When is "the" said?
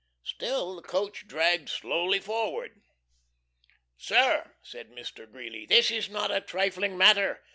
0.77-0.81